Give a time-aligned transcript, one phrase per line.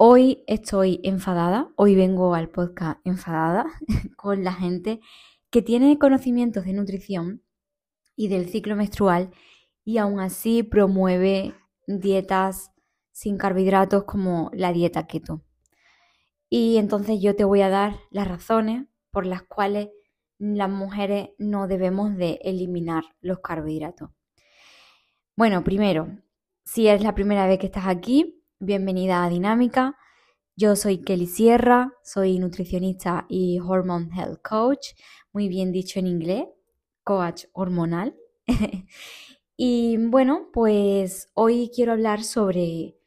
[0.00, 3.66] Hoy estoy enfadada, hoy vengo al podcast enfadada
[4.16, 5.00] con la gente
[5.50, 7.42] que tiene conocimientos de nutrición
[8.14, 9.32] y del ciclo menstrual
[9.84, 11.52] y aún así promueve
[11.88, 12.70] dietas
[13.10, 15.42] sin carbohidratos como la dieta keto.
[16.48, 19.88] Y entonces yo te voy a dar las razones por las cuales
[20.38, 24.10] las mujeres no debemos de eliminar los carbohidratos.
[25.34, 26.06] Bueno, primero,
[26.64, 29.96] si es la primera vez que estás aquí, bienvenida a Dinámica.
[30.56, 34.88] Yo soy Kelly Sierra, soy nutricionista y Hormone Health Coach,
[35.32, 36.46] muy bien dicho en inglés,
[37.04, 38.16] coach hormonal.
[39.56, 42.98] y bueno, pues hoy quiero hablar sobre,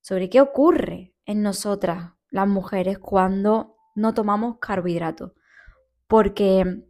[0.00, 5.32] sobre qué ocurre en nosotras, las mujeres, cuando no tomamos carbohidratos.
[6.08, 6.82] Porque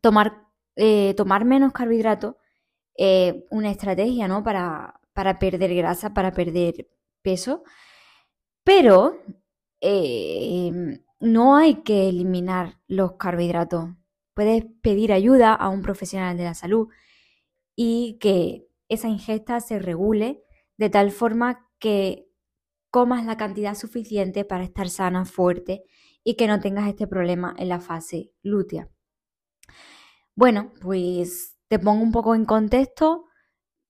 [0.00, 2.36] tomar, eh, tomar menos carbohidratos
[2.94, 4.44] es una estrategia, ¿no?
[4.44, 6.88] Para, para perder grasa, para perder
[7.22, 7.62] peso,
[8.64, 9.18] pero
[9.80, 13.90] eh, no hay que eliminar los carbohidratos.
[14.34, 16.88] Puedes pedir ayuda a un profesional de la salud
[17.76, 20.42] y que esa ingesta se regule
[20.76, 22.28] de tal forma que
[22.90, 25.84] comas la cantidad suficiente para estar sana, fuerte
[26.24, 28.88] y que no tengas este problema en la fase lútea.
[30.34, 33.26] Bueno, pues te pongo un poco en contexto.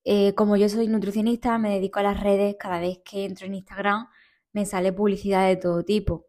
[0.03, 2.55] Eh, como yo soy nutricionista, me dedico a las redes.
[2.59, 4.07] Cada vez que entro en Instagram
[4.53, 6.27] me sale publicidad de todo tipo.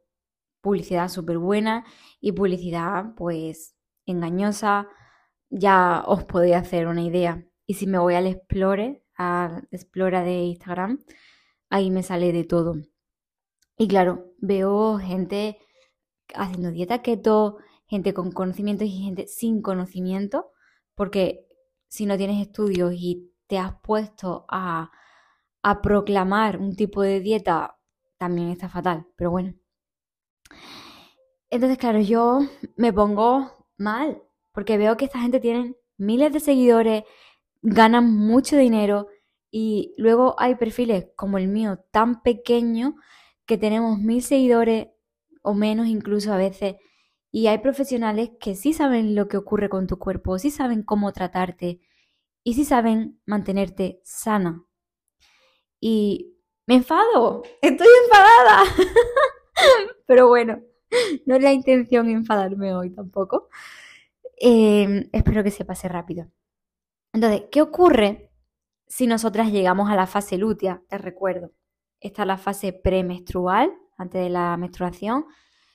[0.60, 1.84] Publicidad súper buena
[2.20, 4.88] y publicidad pues engañosa.
[5.50, 7.46] Ya os podéis hacer una idea.
[7.66, 11.00] Y si me voy al Explore, al Explora de Instagram,
[11.70, 12.76] ahí me sale de todo.
[13.78, 15.58] Y claro, veo gente
[16.34, 20.52] haciendo dieta keto, gente con conocimiento y gente sin conocimiento,
[20.94, 21.46] porque
[21.88, 24.90] si no tienes estudios y te has puesto a,
[25.82, 27.78] proclamar un tipo de dieta,
[28.18, 29.54] también está fatal, pero bueno.
[31.50, 32.40] Entonces, claro, yo
[32.76, 34.22] me pongo mal,
[34.52, 37.04] porque veo que esta gente tiene miles de seguidores,
[37.62, 39.08] ganan mucho dinero
[39.50, 42.96] y luego hay perfiles como el mío tan pequeño
[43.46, 44.88] que tenemos mil seguidores
[45.42, 46.76] o menos incluso a veces
[47.30, 51.12] y hay profesionales que sí saben lo que ocurre con tu cuerpo, sí saben cómo
[51.12, 51.80] tratarte,
[52.44, 54.64] y si saben mantenerte sana.
[55.80, 56.36] Y
[56.66, 58.64] me enfado, estoy enfadada.
[60.06, 60.62] Pero bueno,
[61.26, 63.48] no es la intención enfadarme hoy tampoco.
[64.36, 66.26] Em, espero que se pase rápido.
[67.12, 68.30] Entonces, ¿qué ocurre
[68.86, 70.82] si nosotras llegamos a la fase lútea?
[70.88, 71.52] Te recuerdo,
[72.00, 75.26] está la fase premenstrual, antes de la menstruación.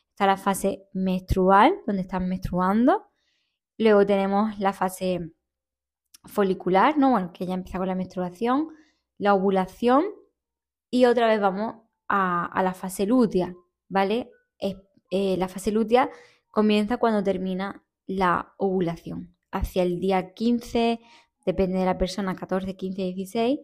[0.09, 3.07] Está la fase menstrual, donde están menstruando.
[3.77, 5.31] Luego tenemos la fase
[6.27, 7.11] folicular, ¿no?
[7.11, 8.69] Bueno, que ya empieza con la menstruación,
[9.17, 10.05] la ovulación
[10.89, 13.55] y otra vez vamos a, la fase lútea,
[13.89, 14.31] ¿vale?
[15.09, 16.09] Eh, la fase lútea
[16.51, 19.35] comienza cuando termina la ovulación.
[19.51, 20.99] Hacia el día 15,
[21.45, 23.59] depende de la persona, 14, 15, 16,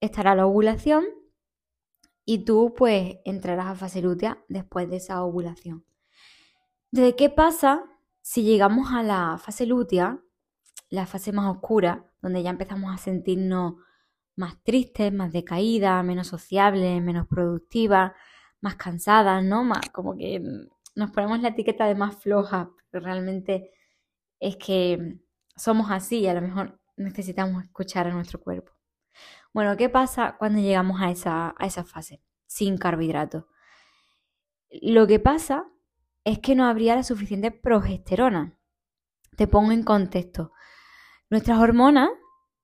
[0.00, 1.04] estará la ovulación
[2.24, 5.84] y tú pues entrarás a fase lútea después de esa ovulación.
[6.90, 7.84] ¿De qué pasa
[8.22, 10.20] si llegamos a la fase lútea
[10.88, 13.74] la fase más oscura, donde ya empezamos a sentirnos
[14.36, 18.12] más tristes, más decaídas, menos sociables, menos productivas,
[18.60, 19.64] más cansadas, ¿no?
[19.64, 20.42] Más, como que
[20.94, 23.70] nos ponemos la etiqueta de más floja, pero realmente
[24.38, 25.18] es que
[25.56, 28.72] somos así y a lo mejor necesitamos escuchar a nuestro cuerpo.
[29.52, 33.44] Bueno, ¿qué pasa cuando llegamos a esa, a esa fase sin carbohidratos?
[34.70, 35.66] Lo que pasa
[36.24, 38.58] es que no habría la suficiente progesterona.
[39.36, 40.52] Te pongo en contexto.
[41.28, 42.10] Nuestras hormonas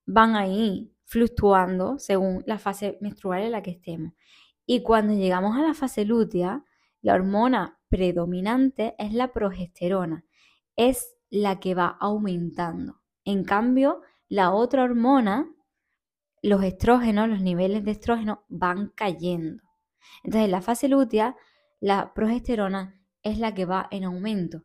[0.07, 4.13] van ahí fluctuando según la fase menstrual en la que estemos.
[4.67, 6.65] Y cuando llegamos a la fase lútea,
[7.01, 10.25] la hormona predominante es la progesterona,
[10.77, 13.01] es la que va aumentando.
[13.25, 15.53] En cambio, la otra hormona,
[16.41, 19.63] los estrógenos, los niveles de estrógeno van cayendo.
[20.23, 21.37] Entonces, en la fase lútea,
[21.81, 24.63] la progesterona es la que va en aumento.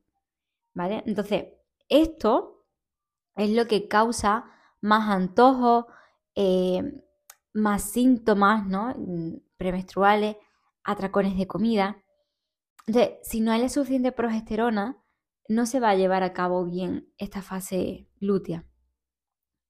[0.74, 1.04] ¿Vale?
[1.06, 1.45] Entonces,
[1.89, 2.56] esto
[3.38, 4.45] es lo que causa
[4.81, 5.86] más antojos,
[6.36, 7.04] eh,
[7.54, 8.94] más síntomas ¿no?
[8.98, 10.38] Mm, premenstruales,
[10.84, 12.04] atracones de comida.
[12.86, 15.04] Entonces, si no hay la suficiente progesterona,
[15.50, 18.66] no se va a llevar a cabo bien esta fase lútea.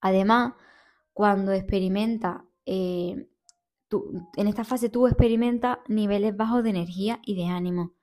[0.00, 0.54] Además,
[1.12, 3.28] cuando experimenta, eh,
[4.36, 7.94] en esta fase tú experimentas niveles bajos de energía y de ánimo,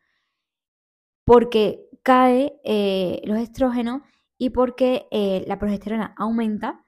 [1.24, 4.02] porque cae eh, los estrógenos
[4.38, 6.84] y porque eh, la progesterona aumenta,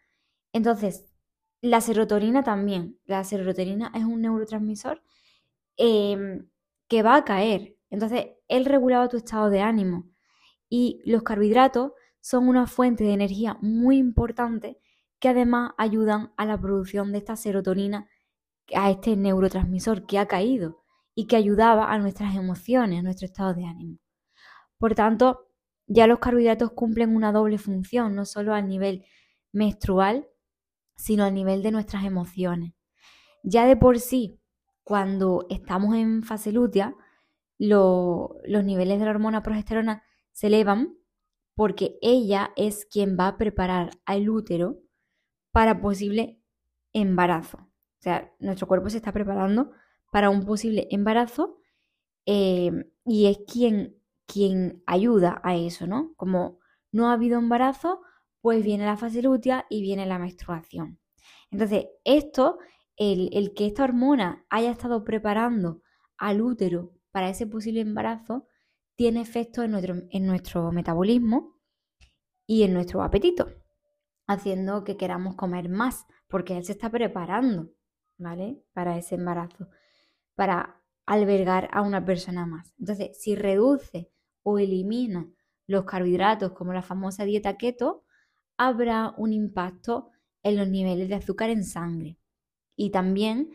[0.54, 1.06] entonces
[1.62, 3.00] la serotonina también.
[3.06, 5.02] La serotonina es un neurotransmisor
[5.78, 6.50] em,
[6.88, 7.76] que va a caer.
[7.90, 10.10] Entonces, él regulaba tu estado de ánimo.
[10.70, 14.80] Y los carbohidratos son una fuente de energía muy importante
[15.20, 18.08] que además ayudan a la producción de esta serotonina,
[18.76, 20.84] a este neurotransmisor que ha caído
[21.16, 23.98] y que ayudaba a nuestras emociones, a nuestro estado de ánimo.
[24.78, 25.47] Por tanto,
[25.88, 29.06] ya los carbohidratos cumplen una doble función, no solo a nivel
[29.52, 30.28] menstrual,
[30.96, 32.74] sino a nivel de nuestras emociones.
[33.44, 34.40] Ya de por sí,
[34.84, 36.96] cuando estamos en fase lútea,
[37.58, 40.96] los niveles de la hormona progesterona se elevan
[41.56, 44.78] porque ella es quien va a preparar al útero
[45.52, 46.40] para posible
[46.94, 47.58] embarazo.
[47.58, 49.72] O sea, nuestro cuerpo se está preparando
[50.12, 51.58] para un posible embarazo
[52.28, 52.72] eh,
[53.06, 53.97] y es quien,
[54.28, 56.14] quien ayuda a eso, ¿no?
[56.16, 56.60] Como
[56.92, 58.02] no ha habido embarazo,
[58.42, 61.00] pues viene la fase lútea y viene la menstruación.
[61.50, 62.60] Entonces, esto,
[62.98, 65.82] el, que esta hormona haya estado preparando
[66.18, 68.48] al útero para ese posible embarazo,
[68.96, 71.60] tiene efecto en nuestro, en nuestro metabolismo
[72.46, 73.48] y en nuestro apetito,
[74.28, 77.72] haciendo que queramos comer más, porque él se está preparando,
[78.18, 78.64] ¿vale?
[78.74, 79.70] Para ese embarazo,
[80.36, 82.74] para albergar a una persona más.
[82.78, 84.12] Entonces, si reduce
[84.50, 85.28] o elimina
[85.68, 88.06] los carbohidratos como la famosa dieta keto,
[88.56, 90.12] habrá un impacto
[90.42, 92.18] en los niveles de azúcar en sangre
[92.78, 93.50] y también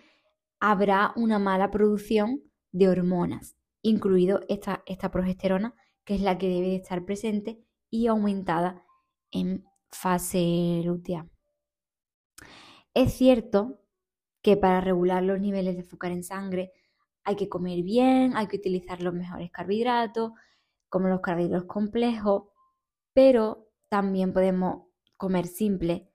[0.60, 2.42] habrá una mala producción
[2.72, 5.74] de hormonas incluido esta, esta progesterona,
[6.04, 8.84] que es la que debe de estar presente y aumentada
[9.30, 11.26] en fase lútea.
[12.92, 13.80] Es cierto
[14.42, 16.72] que para regular los niveles de azúcar en sangre
[17.24, 20.32] hay que comer bien, hay que utilizar los mejores carbohidratos,
[20.92, 22.50] como los carbohidratos complejos,
[23.14, 26.12] pero también podemos comer simple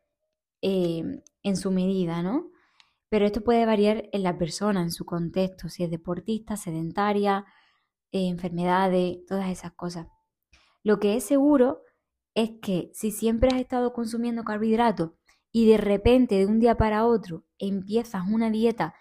[0.61, 2.51] eh, en su medida, ¿no?
[3.09, 7.43] Pero esto puede variar en la persona, en su contexto, si es deportista, sedentaria,
[8.11, 10.09] eh, enfermedades, todas esas cosas.
[10.83, 11.81] Lo que es seguro
[12.35, 15.13] es que si siempre has estado consumiendo carbohidratos
[15.51, 18.93] y de repente de un día para otro empiezas una dieta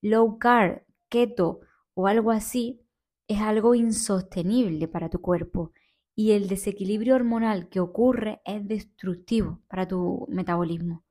[0.00, 1.60] low carb, keto
[1.94, 2.84] o algo así,
[3.30, 5.72] es algo insostenible para tu cuerpo
[6.16, 11.04] y el desequilibrio hormonal que ocurre es destructivo para tu metabolismo.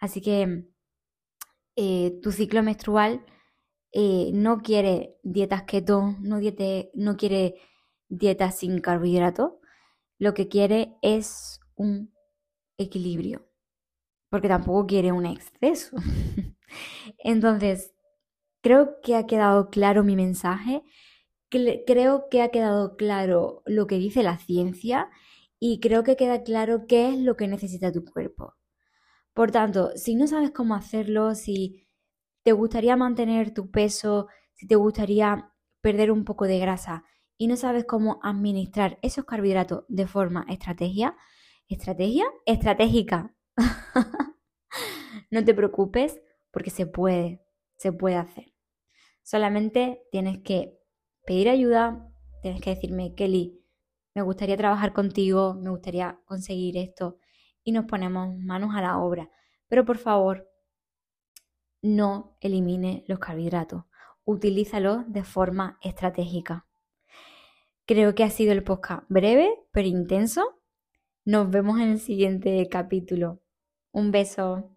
[0.00, 0.64] Así que
[1.76, 3.24] eh, tu ciclo menstrual
[3.92, 6.40] eh, no quiere dietas keto, no,
[6.94, 7.54] no quiere
[8.08, 9.52] dietas sin carbohidratos,
[10.18, 12.12] lo que quiere es un
[12.76, 13.48] equilibrio,
[14.30, 15.96] porque tampoco quiere un exceso.
[17.18, 17.94] Entonces,
[18.62, 20.82] creo que ha quedado claro mi mensaje,
[21.86, 25.10] creo que ha quedado claro lo que dice la ciencia
[25.58, 28.54] y creo que queda claro qué es lo que necesita tu cuerpo.
[29.34, 31.86] Por tanto, si no sabes cómo hacerlo, si
[32.42, 37.04] te gustaría mantener tu peso, si te gustaría perder un poco de grasa
[37.38, 41.16] y no sabes cómo administrar esos carbohidratos de forma estrategia,
[41.68, 43.34] estrategia estratégica.
[45.30, 46.20] no te preocupes
[46.50, 47.42] porque se puede,
[47.76, 48.52] se puede hacer.
[49.22, 50.81] Solamente tienes que
[51.24, 52.08] pedir ayuda,
[52.42, 53.60] tienes que decirme, Kelly,
[54.14, 57.18] me gustaría trabajar contigo, me gustaría conseguir esto
[57.64, 59.30] y nos ponemos manos a la obra.
[59.68, 60.48] Pero por favor,
[61.80, 63.84] no elimine los carbohidratos,
[64.24, 66.66] utilízalos de forma estratégica.
[67.86, 70.60] Creo que ha sido el podcast breve pero intenso.
[71.24, 73.40] Nos vemos en el siguiente capítulo.
[73.92, 74.71] Un beso.